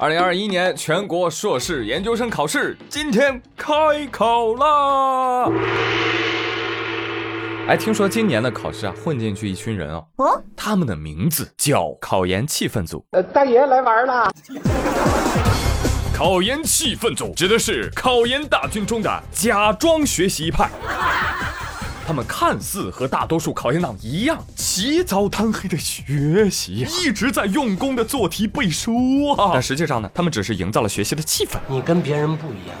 [0.00, 3.70] 二零二一年全国硕士研究生考试今天开
[4.10, 5.46] 考啦！
[7.68, 13.04] 哎，听说今年的考试啊，混进去一群人哦，哦，他们的名字叫考研气氛组。
[13.10, 14.32] 呃，大爷来玩了。
[16.14, 20.70] 考研气氛组指的是考研大军中的假装学习派。
[22.10, 31.56] 他们看似和大多数考研党一样起早贪黑的学习，一直在用功的做题背书啊，但实际上呢，他们只是营造了学习的气氛。
[31.68, 32.76] 你跟别人不一样，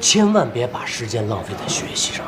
[0.00, 2.26] 千万别把时间浪费在学习上。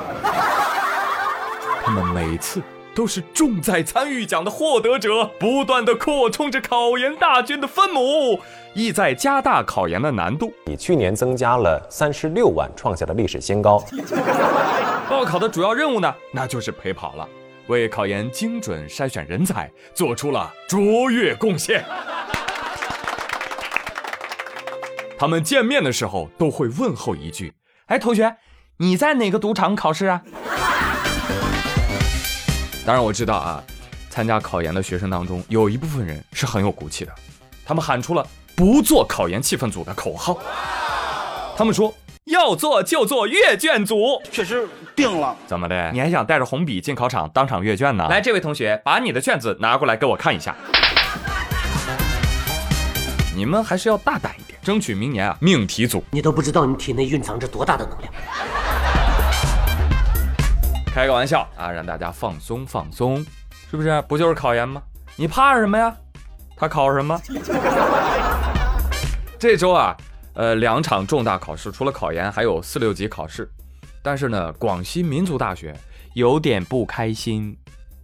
[1.85, 2.63] 他们每次
[2.97, 8.41] 都是重在参与奖的获得者，不断的扩充着考研大军的分母，
[8.73, 10.51] 意在加大考研的难度。
[10.65, 13.85] 比去年增加了三十六万，创下了历史新高。
[15.11, 17.29] 报考的主要任务呢，那就是陪跑了，
[17.67, 21.85] 为考研精准筛选人才做出了卓越贡献。
[25.19, 27.53] 他们见面的时候都会问候一句
[27.89, 28.37] ：“哎，同学，
[28.79, 30.23] 你在哪个赌场考试啊？”
[32.87, 33.61] 当然我知道啊，
[34.09, 37.13] 参加考研的学生当中有一部分人是很有骨气的，
[37.65, 40.39] 他们喊出了“不做考研气氛组”的口号。
[41.57, 41.93] 他们说。
[42.27, 45.37] 要做就做阅卷组，确实定了。
[45.47, 45.93] 怎么的？
[45.93, 48.09] 你还想带着红笔进考场当场阅卷呢？
[48.11, 50.57] 来，这位同学，把你的卷子拿过来给我看一下。
[53.37, 56.03] 你们还是要大胆一点，争取明年啊命题组。
[56.11, 58.13] 你都不知道你体内蕴藏着多大的能量。
[60.97, 63.23] 开个玩笑啊，让大家放松放松，
[63.71, 64.03] 是不是？
[64.09, 64.83] 不就是考研吗？
[65.15, 65.95] 你怕什么呀？
[66.57, 67.21] 他考什么？
[69.39, 69.95] 这周啊。
[70.33, 73.47] 呃，两场重大考试，除了考研，还有四六级考试。
[74.03, 75.79] 但是呢，广西民族大学
[76.15, 77.55] 有点不开心，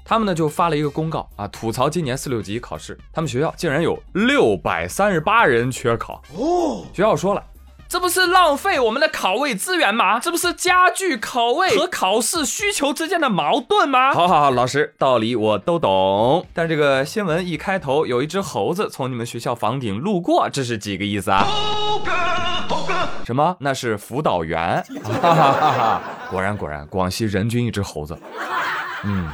[0.05, 6.23] 他们呢就发了一个公告啊，吐槽今年四六级考试，他们学校竟然有六百三十八人缺考。
[6.37, 7.43] 哦，学校说了。
[7.93, 10.19] 这不是浪费我们的考位资源吗？
[10.19, 14.15] 这不是加剧考位和考试需求之间的矛盾吗？
[14.15, 16.47] 好好好，老师，道理我都懂。
[16.55, 21.45] 但这个新闻一开头有一只猴子从你们学校房顶路过，这是几个意思啊？
[21.45, 22.13] 猴哥，
[22.75, 22.95] 猴哥，
[23.27, 23.55] 什么？
[23.61, 24.83] 那是辅导员。
[25.05, 28.19] 哈哈哈哈果然果然，广西人均一只猴子。
[29.05, 29.29] 嗯，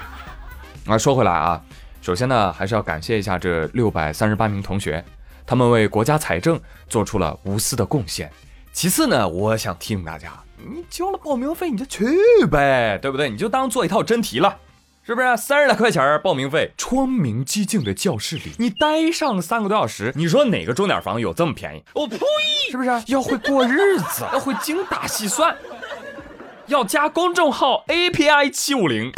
[0.88, 1.62] 啊，说回来啊，
[2.02, 5.04] 首先呢，还是要感谢一下这六百三十八名同学，
[5.46, 8.28] 他们为国家财政做出了无私的贡献。
[8.72, 12.06] 其次呢，我想提醒大家，你交了报名费，你就去
[12.50, 13.28] 呗，对不对？
[13.28, 14.56] 你就当做一套真题了，
[15.02, 15.36] 是不是？
[15.36, 21.82] 三十来块钱报名费，窗明几净的教室里，你待上三个多小时，你说哪个钟点房有这么便宜？
[21.94, 22.18] 我呸！
[22.70, 22.90] 是不是？
[23.06, 25.56] 要会过日子，要会精打细算，
[26.66, 29.10] 要加公众号 API 七五零，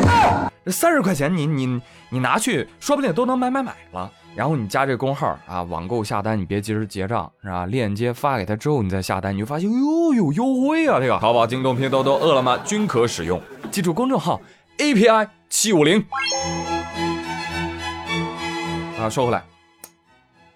[0.65, 4.11] 这三十块钱你你你拿去，说不定都能买买买了。
[4.37, 7.67] 然后你加这个工号啊，网购下单你别急着结账是吧？
[7.67, 11.01] 链接发给他之后你再下单，你就发现哟有优惠啊！
[11.01, 13.43] 这个淘宝、京东、拼多多、饿了么均可使用。
[13.71, 14.41] 记住公众号
[14.79, 16.07] API 七五零。
[18.99, 19.43] 啊，说回来，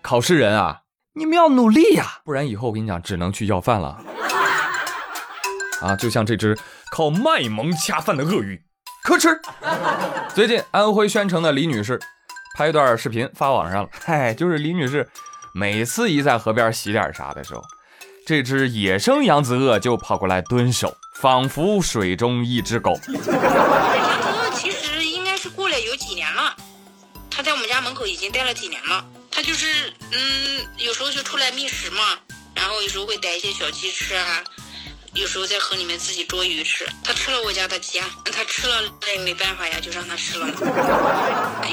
[0.01, 0.83] 考试人啊，
[1.15, 3.99] 你们要努力呀，不然以后我跟你讲只能去要饭了。
[5.83, 6.57] 啊，就像这只
[6.93, 8.63] 靠卖萌恰饭的鳄鱼，
[9.03, 9.29] 可吃。
[10.33, 12.01] 最近安徽宣城的李女士。
[12.55, 15.07] 拍一段视频发网上了， 嗨，就是李女士
[15.53, 17.61] 每次一在河边洗脸啥的时候，
[18.25, 22.93] 这只野生扬子鳄就跑过来蹲守，仿佛水中一只狗。
[23.09, 26.55] 扬子鳄其实应该是过来有几年了，
[27.29, 29.05] 它在我们家门口已经待了几年了。
[29.33, 32.17] 它就是嗯，有时候就出来觅食嘛，
[32.55, 34.45] 然后有时候会逮一些小鸡吃啊。
[35.15, 40.55] 有时候在河里面自己捉鱼吃，它吃了我家的鸡啊，它吃了那也没办法呀，就让它吃了嘛。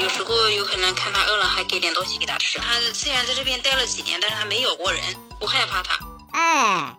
[0.00, 2.58] 有时候有可能看它饿了，还给点东西给它吃。
[2.60, 5.02] 它虽然在这边待了几年，但是它没咬过人，
[5.40, 5.98] 不害怕它。
[6.32, 6.96] 哎，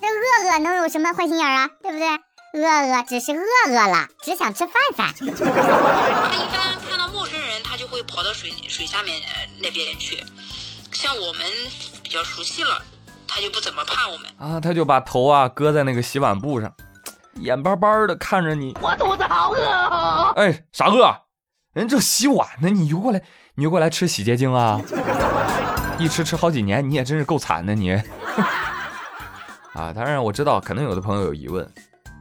[0.00, 1.68] 这饿饿能有什么坏心眼啊？
[1.82, 2.08] 对不对？
[2.54, 5.14] 饿饿只是饿饿了，只想吃饭饭。
[5.20, 9.20] 它一般看到陌生人，它就会跑到水水下面
[9.60, 10.24] 那边去。
[10.92, 11.46] 像我们
[12.02, 12.82] 比较熟悉了。
[13.34, 16.70] 他就不怎么怕我们啊，他就把头啊搁在那个洗碗布上，
[17.36, 18.76] 眼巴巴的看着你。
[18.80, 20.32] 我肚子好饿啊！
[20.36, 21.10] 哎，傻饿，
[21.72, 23.22] 人正洗碗呢，你游过来，
[23.54, 24.78] 你游过来吃洗洁精啊？
[25.98, 27.92] 一吃吃好几年，你也真是够惨的你。
[29.72, 31.64] 啊，当然我知道，可能有的朋友有疑问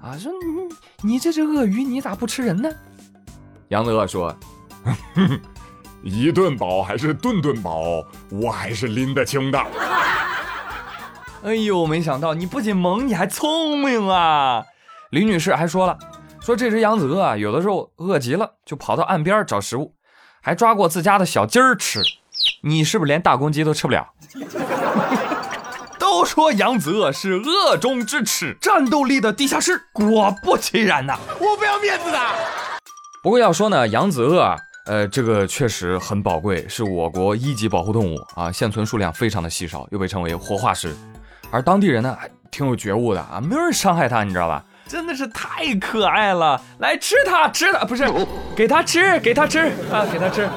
[0.02, 2.69] 啊，说你你这只鳄鱼，你咋不吃人呢？
[3.68, 4.34] 杨子鳄说，
[6.04, 9.60] 一顿饱还是顿顿饱，我还是拎得清的。
[11.44, 14.64] 哎呦，没想到你不仅萌，你还聪明啊！
[15.10, 15.98] 李女士还说了，
[16.40, 19.96] 说这只扬子鳄啊，有的时候饿极了就跑到岸边找食物，
[20.40, 22.02] 还抓过自家的小鸡儿吃。
[22.62, 24.08] 你是不是连大公鸡都吃不了？
[25.98, 29.82] 都说扬子鳄是鳄中之耻，战斗力的地下室。
[29.92, 32.20] 果不其然呐，我不要面子的。
[33.24, 34.56] 不过要说呢，扬子鳄啊，
[34.86, 40.96] 呃，这个确实很宝贵，是我国一级保护动物啊，现存数量非常的稀少，又被称为活化石。
[41.51, 44.63] 而当地人呢，还挺有觉悟的啊，没有人伤害它，你知道吧？
[44.88, 48.06] 真的是太可爱了，来吃它，吃它，不是，
[48.56, 49.59] 给它吃，给它吃
[49.92, 50.50] 啊，给它吃。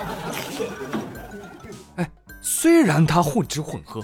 [1.97, 2.11] 哎，
[2.41, 4.01] 虽然它混吃混喝，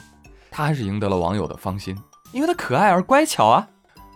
[0.50, 1.96] 它还是赢得了网友的芳心，
[2.32, 3.66] 因为它可爱而乖巧啊。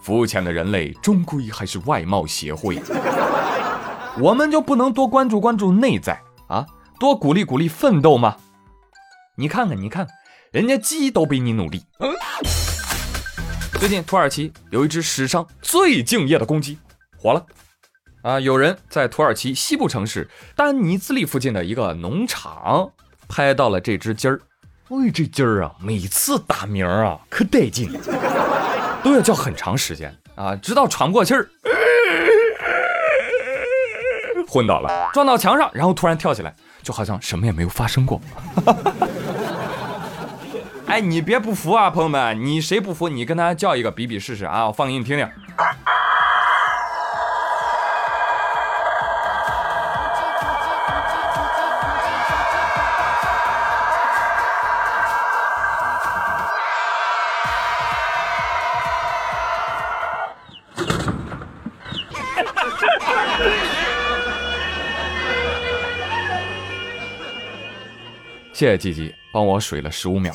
[0.02, 2.80] 肤浅的人类终归还是外貌协会。
[4.20, 6.66] 我们就不能多关注关注内在啊，
[7.00, 8.36] 多鼓励鼓励奋斗吗？
[9.36, 10.06] 你看看，你看，
[10.52, 11.84] 人家鸡都比你努力。
[13.78, 16.78] 最近土耳其有一只史上最敬业的公鸡
[17.18, 17.44] 火了
[18.22, 18.40] 啊！
[18.40, 22.90] 有人在土耳其西部城市丹尼兹利附近的一个农场
[23.28, 24.40] 拍到了这只鸡儿。
[24.88, 27.92] 喂，这鸡儿啊，每次打鸣啊可带劲，
[29.02, 31.48] 都要叫很长时间啊，直到喘过气儿。
[34.48, 38.20] 昏倒了，撞到墙上，然后突然跳起来，就好像什么也没有发生过。
[40.86, 43.08] 哎，你别不服啊，朋友们，你谁不服？
[43.08, 44.66] 你跟他叫一个比比试试啊！
[44.66, 45.28] 我放给你听听。
[68.54, 70.32] 谢谢鸡鸡帮我水了十五秒。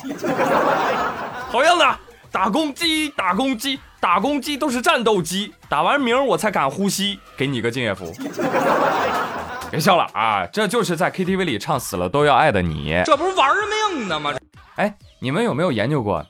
[1.50, 1.98] 好样的，
[2.30, 8.14] 打公鸡，打公鸡，打公鸡都是战斗机，打完鸣我才敢呼吸，给你个敬业福。
[9.70, 13.50] 别笑了啊，这就是在 KTV 里唱死了都要爱的你，这不是玩
[13.96, 14.34] 命呢吗？
[14.76, 16.24] 哎，你们有没有研究过？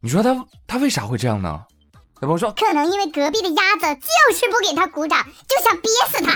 [0.00, 0.36] 你说他
[0.66, 1.60] 他为啥会这样呢？
[2.20, 6.34] 小朋友说，可能因为隔壁的鸭子就是不给他鼓掌，就想憋死他。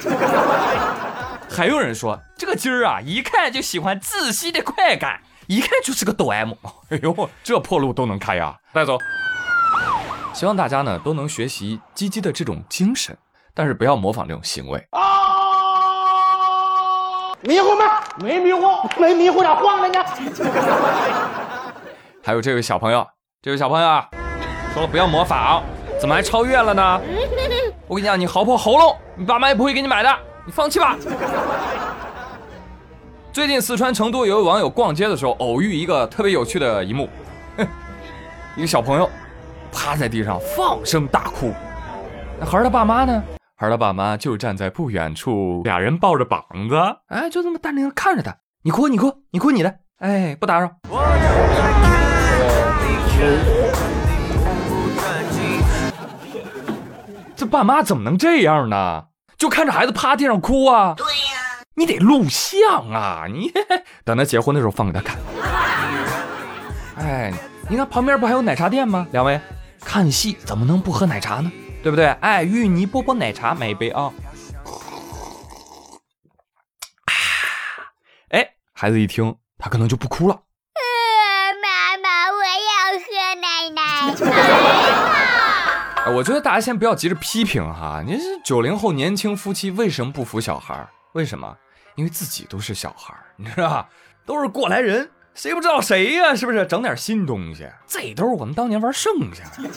[1.54, 6.52] 还有人说这个鸡儿啊，一看就喜欢窒息的快感，一看就是个抖 M。
[6.88, 8.56] 哎呦，这破路都能开呀！
[8.72, 8.96] 带走。
[10.32, 13.16] 希望大家呢都能学习鸡鸡的这种精神，
[13.54, 14.82] 但是不要模仿这种行为。
[14.92, 15.00] 啊！
[17.42, 18.02] 迷糊吗？
[18.18, 20.02] 没迷糊，没迷糊，咋晃了呢？
[22.24, 23.06] 还有这位小朋友，
[23.42, 24.08] 这位小朋友啊，
[24.72, 25.62] 说了不要模仿，
[26.00, 27.00] 怎么还超越了呢？
[27.86, 30.18] 我跟你讲，你嚎破喉咙，你爸妈也不会给你买的。
[30.44, 30.96] 你放弃吧。
[33.32, 37.08] 最近四川成都有位网友逛街的时候，偶遇一个特别有趣的一幕，
[38.56, 39.08] 一个小朋友
[39.72, 41.52] 趴在地上放声大哭，
[42.38, 43.22] 那孩儿他爸妈呢？
[43.56, 48.36] 孩儿他爸妈就站在不远处，俩人抱着膀子，哎，就这么淡定的看着他。
[48.64, 50.70] 你哭，你哭，你哭你的，哎，不打扰。
[57.36, 59.04] 这爸妈怎么能这样呢？
[59.42, 60.94] 就看着孩子趴地上哭啊！
[60.96, 63.24] 对呀，你得录像啊！
[63.28, 63.50] 你
[64.06, 65.18] 等他结婚的时候放给他看。
[66.96, 67.32] 哎，
[67.68, 69.04] 你看旁边不还有奶茶店吗？
[69.10, 69.40] 两位
[69.84, 71.50] 看戏怎么能不喝奶茶呢？
[71.82, 72.06] 对不对？
[72.20, 74.12] 哎，芋泥波波奶茶买一杯啊！
[78.30, 80.40] 哎，孩子一听，他可能就不哭了。
[81.60, 85.11] 妈妈，我要喝奶奶。
[86.10, 90.86] 我觉得大家先不要急着批评哈，您是九零后年轻夫妻为什么不服小孩？
[91.12, 91.56] 为什么？
[91.94, 93.88] 因为自己都是小孩，你知道吧？
[94.26, 96.34] 都是过来人，谁不知道谁呀？
[96.34, 96.66] 是不是？
[96.66, 99.70] 整点新东西，这都是我们当年玩剩下的。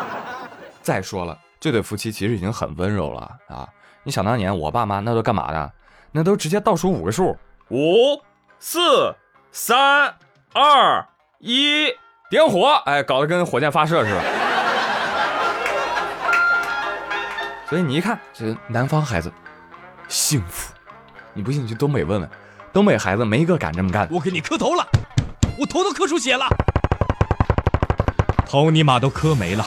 [0.82, 3.68] 再说了，这对夫妻其实已经很温柔了啊！
[4.02, 5.72] 你想当年我爸妈那都干嘛的？
[6.12, 7.36] 那都直接倒数五个数，
[7.70, 8.20] 五、
[8.58, 9.14] 四、
[9.52, 10.14] 三、
[10.52, 11.06] 二、
[11.38, 11.86] 一，
[12.28, 12.74] 点火！
[12.84, 14.39] 哎，搞得跟火箭发射似的。
[17.70, 19.32] 所以你一看，这南方孩子
[20.08, 20.74] 幸福，
[21.32, 22.28] 你不信你去东北问问，
[22.72, 24.08] 东北孩子没一个敢这么干。
[24.10, 24.84] 我给你磕头了，
[25.56, 26.48] 我头都磕出血了，
[28.44, 29.62] 头尼玛都磕没了。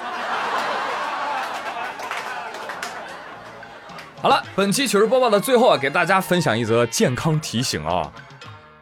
[4.21, 8.11] 好了，本期糗事播报的最后啊，给大家分享一则健康提醒啊。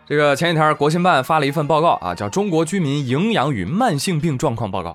[0.07, 4.89] 这个前几天国新办发了一份报告啊，叫《中国居民营养与慢性病状况报告》。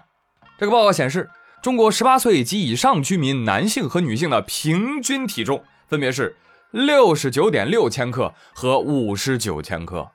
[0.58, 1.30] 这个报告显示。
[1.66, 6.36] 中国十八岁及以上居民男性和女性的平均体重分别是
[6.70, 10.08] 六十九点六千克和五十九千克。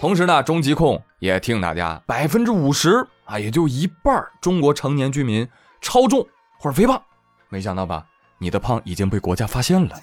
[0.00, 5.44] 同时呢，中疾控也提醒大家，百分之五十啊，也就一半中国成年居民
[5.80, 6.24] 超重
[6.60, 7.02] 或者肥胖。
[7.48, 8.04] 没想到吧？
[8.38, 10.00] 你的胖已经被国家发现了。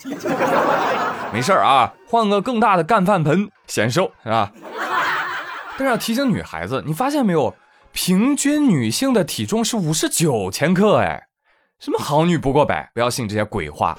[1.32, 4.52] 没事啊，换个更大的干饭盆显瘦是吧？
[5.78, 7.56] 但是要提醒女孩子，你发现没有？
[7.94, 11.28] 平均女性的体重是五十九千克，哎，
[11.80, 13.98] 什么好女不过百，不要信这些鬼话。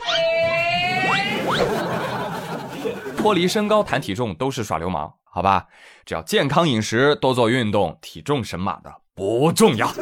[3.17, 5.67] 脱离身高谈体重都是耍流氓，好吧？
[6.05, 9.93] 只要健康饮食，多做运动，体重神马的不重要。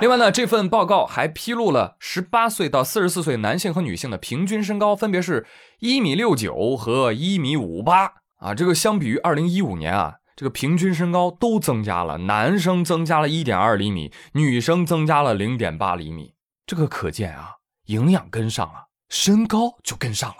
[0.00, 5.46] 另外呢，这份报告还披露了十八岁到四十四岁男性和女性的平均身高分别是
[5.80, 8.54] 一米六九和一米五八啊。
[8.54, 16.34] 这个相比于二零一五年啊，这个平均身高都增加了，男生增加了一点二厘米，女生增加了零点八厘米。
[16.66, 17.50] 这个可见啊，
[17.86, 20.36] 营养跟上了，身高就跟上了。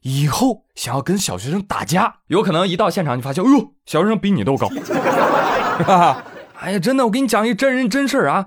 [0.00, 4.68] 以后想要跟小学生打架，有可能一到现场你发现，哎呦，小学生比你都高。
[6.60, 8.46] 哎呀，真的，我给你讲一真人真事儿啊。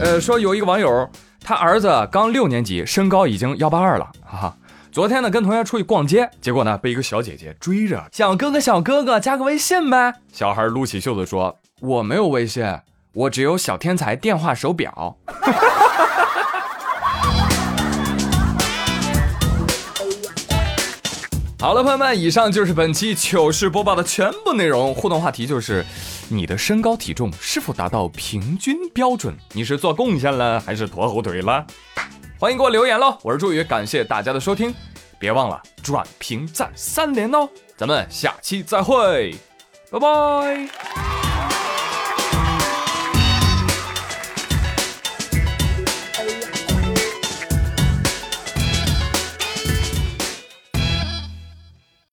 [0.00, 1.10] 呃，说有一个网友，
[1.40, 4.56] 他儿子刚六年级，身高已经幺八二了，哈哈。
[4.90, 10.14] 昨天呢，跟同学出去逛街，结果呢，被一个小姐姐追着，小哥哥，小哥哥，加个微信呗。
[10.32, 12.64] 小孩撸起袖子说：“我没有微信，
[13.12, 15.16] 我只有小天才电话手表。
[21.60, 24.94] ”好了，朋友们，以上就是本期糗事播报的全部内容。
[24.94, 25.84] 互动话题就是：
[26.28, 29.36] 你的身高体重是否达到平均标准？
[29.52, 31.66] 你是做贡献了还是拖后腿了？
[32.40, 33.18] 欢迎给我留言喽！
[33.22, 34.72] 我是朱宇，感谢大家的收听，
[35.18, 37.48] 别忘了转评赞三连哦！
[37.76, 39.34] 咱们下期再会，
[39.90, 41.07] 拜拜。